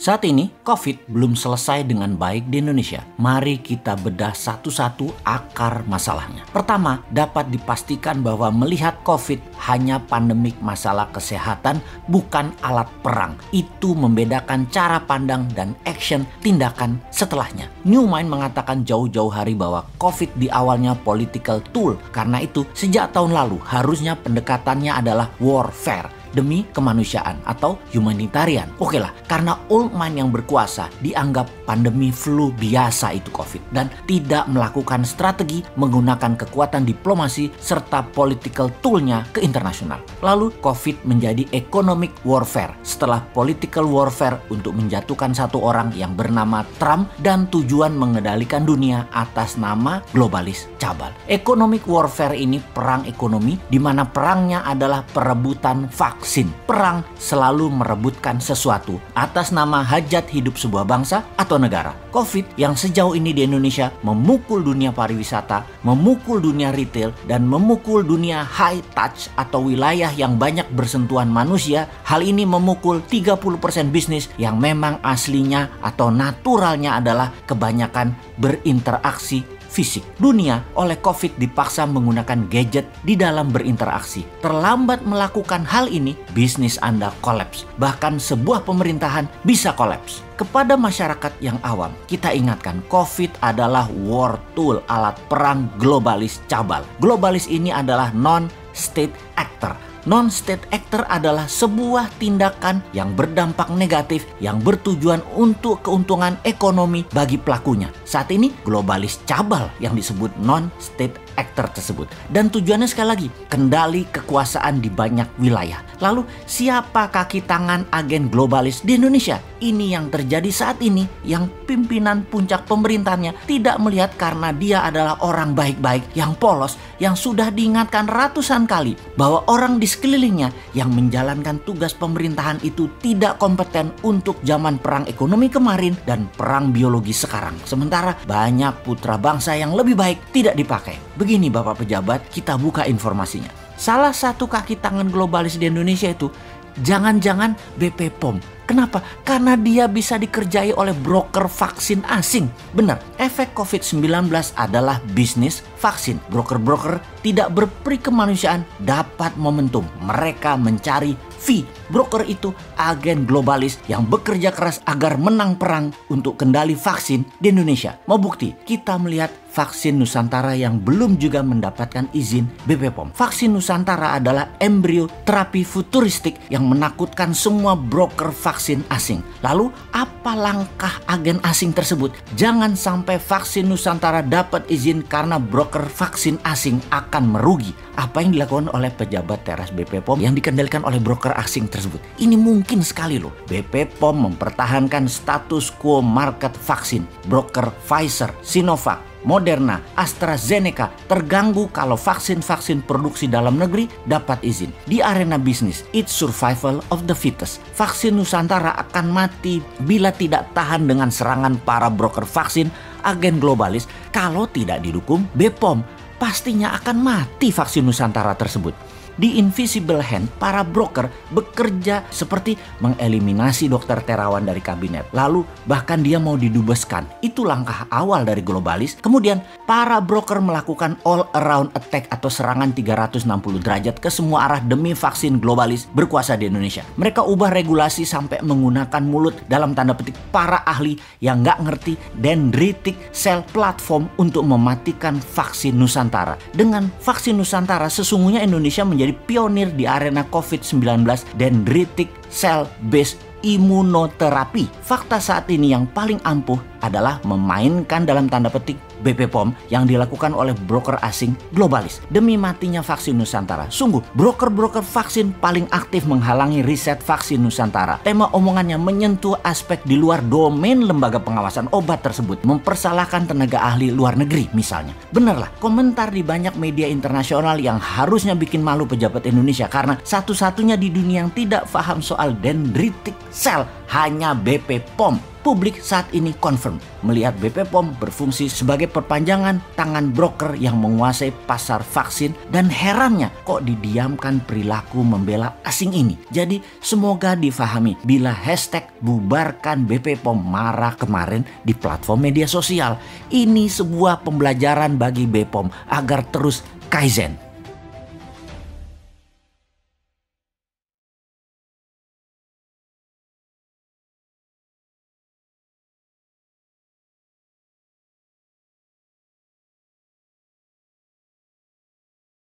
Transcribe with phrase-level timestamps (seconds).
[0.00, 3.04] Saat ini, COVID belum selesai dengan baik di Indonesia.
[3.20, 6.40] Mari kita bedah satu-satu akar masalahnya.
[6.48, 13.36] Pertama, dapat dipastikan bahwa melihat COVID hanya pandemik masalah kesehatan, bukan alat perang.
[13.52, 17.68] Itu membedakan cara pandang dan action tindakan setelahnya.
[17.84, 22.00] Newmind mengatakan jauh-jauh hari bahwa COVID di awalnya political tool.
[22.08, 28.70] Karena itu, sejak tahun lalu harusnya pendekatannya adalah warfare demi kemanusiaan atau humanitarian.
[28.78, 35.04] Oke lah, karena mind yang berkuasa dianggap pandemi flu biasa itu COVID dan tidak melakukan
[35.06, 40.00] strategi menggunakan kekuatan diplomasi serta political toolnya ke internasional.
[40.24, 47.10] Lalu COVID menjadi economic warfare setelah political warfare untuk menjatuhkan satu orang yang bernama Trump
[47.20, 51.12] dan tujuan mengendalikan dunia atas nama globalis cabal.
[51.30, 56.52] Economic warfare ini perang ekonomi di mana perangnya adalah perebutan vaksin vaksin.
[56.68, 61.96] Perang selalu merebutkan sesuatu atas nama hajat hidup sebuah bangsa atau negara.
[62.12, 68.44] COVID yang sejauh ini di Indonesia memukul dunia pariwisata, memukul dunia retail, dan memukul dunia
[68.44, 71.88] high touch atau wilayah yang banyak bersentuhan manusia.
[72.04, 80.02] Hal ini memukul 30% bisnis yang memang aslinya atau naturalnya adalah kebanyakan berinteraksi fisik.
[80.18, 84.26] Dunia oleh COVID dipaksa menggunakan gadget di dalam berinteraksi.
[84.42, 87.64] Terlambat melakukan hal ini, bisnis Anda kolaps.
[87.78, 90.26] Bahkan sebuah pemerintahan bisa kolaps.
[90.34, 96.82] Kepada masyarakat yang awam, kita ingatkan COVID adalah war tool, alat perang globalis cabal.
[96.98, 105.20] Globalis ini adalah non-state actor non-state actor adalah sebuah tindakan yang berdampak negatif yang bertujuan
[105.36, 107.90] untuk keuntungan ekonomi bagi pelakunya.
[108.06, 112.06] Saat ini globalis cabal yang disebut non-state actor tersebut.
[112.28, 115.80] Dan tujuannya sekali lagi, kendali kekuasaan di banyak wilayah.
[116.00, 119.49] Lalu siapa kaki tangan agen globalis di Indonesia?
[119.60, 125.52] Ini yang terjadi saat ini yang pimpinan puncak pemerintahnya tidak melihat karena dia adalah orang
[125.52, 131.92] baik-baik yang polos yang sudah diingatkan ratusan kali bahwa orang di sekelilingnya yang menjalankan tugas
[131.92, 137.52] pemerintahan itu tidak kompeten untuk zaman perang ekonomi kemarin dan perang biologi sekarang.
[137.68, 140.96] Sementara banyak putra bangsa yang lebih baik tidak dipakai.
[141.20, 143.52] Begini Bapak pejabat, kita buka informasinya.
[143.76, 146.32] Salah satu kaki tangan globalis di Indonesia itu
[146.80, 148.59] jangan-jangan BP POM.
[148.70, 149.02] Kenapa?
[149.26, 152.46] Karena dia bisa dikerjai oleh broker vaksin asing.
[152.70, 156.22] Benar, efek COVID-19 adalah bisnis vaksin.
[156.30, 159.82] Broker-broker tidak berperi kemanusiaan dapat momentum.
[160.06, 161.66] Mereka mencari fee.
[161.90, 167.98] Broker itu agen globalis yang bekerja keras agar menang perang untuk kendali vaksin di Indonesia.
[168.06, 168.54] Mau bukti?
[168.54, 173.10] Kita melihat vaksin Nusantara yang belum juga mendapatkan izin BP POM.
[173.10, 179.20] Vaksin Nusantara adalah embrio terapi futuristik yang menakutkan semua broker vaksin asing.
[179.42, 182.14] Lalu apa langkah agen asing tersebut?
[182.38, 187.74] Jangan sampai vaksin Nusantara dapat izin karena broker vaksin asing akan merugi.
[187.98, 192.00] Apa yang dilakukan oleh pejabat teras BP POM yang dikendalikan oleh broker asing tersebut?
[192.22, 193.34] Ini mungkin sekali loh.
[193.50, 197.04] BP POM mempertahankan status quo market vaksin.
[197.28, 204.72] Broker Pfizer, Sinovac, Moderna, AstraZeneca terganggu kalau vaksin-vaksin produksi dalam negeri dapat izin.
[204.88, 207.60] Di arena bisnis, it's survival of the fittest.
[207.76, 212.72] Vaksin Nusantara akan mati bila tidak tahan dengan serangan para broker vaksin
[213.04, 215.84] agen globalis kalau tidak didukung BPOM.
[216.20, 218.89] Pastinya akan mati vaksin Nusantara tersebut.
[219.20, 225.12] Di Invisible Hand, para broker bekerja seperti mengeliminasi dokter terawan dari kabinet.
[225.12, 227.04] Lalu bahkan dia mau didubeskan.
[227.20, 228.96] Itu langkah awal dari globalis.
[228.96, 233.28] Kemudian para broker melakukan all around attack atau serangan 360
[233.60, 236.80] derajat ke semua arah demi vaksin globalis berkuasa di Indonesia.
[236.96, 242.96] Mereka ubah regulasi sampai menggunakan mulut dalam tanda petik para ahli yang nggak ngerti dendritic
[243.12, 246.40] cell platform untuk mematikan vaksin Nusantara.
[246.56, 251.02] Dengan vaksin Nusantara sesungguhnya Indonesia menjadi menjadi pionir di arena COVID-19
[251.34, 254.70] dendritic cell-based imunoterapi.
[254.84, 260.36] Fakta saat ini yang paling ampuh adalah memainkan dalam tanda petik BP POM yang dilakukan
[260.36, 263.66] oleh broker asing globalis demi matinya vaksin Nusantara.
[263.72, 267.98] Sungguh, broker-broker vaksin paling aktif menghalangi riset vaksin Nusantara.
[268.04, 274.16] Tema omongannya menyentuh aspek di luar domain lembaga pengawasan obat tersebut, mempersalahkan tenaga ahli luar
[274.16, 274.92] negeri misalnya.
[275.10, 280.92] Benarlah, komentar di banyak media internasional yang harusnya bikin malu pejabat Indonesia karena satu-satunya di
[280.92, 287.32] dunia yang tidak paham soal dendritic cell hanya BP POM Publik saat ini confirm melihat
[287.40, 294.44] BP POM berfungsi sebagai perpanjangan tangan broker yang menguasai pasar vaksin dan herannya kok didiamkan
[294.44, 296.20] perilaku membela asing ini.
[296.28, 303.00] Jadi semoga difahami bila hashtag bubarkan BP POM marah kemarin di platform media sosial.
[303.32, 306.60] Ini sebuah pembelajaran bagi BPOM agar terus
[306.92, 307.49] kaizen.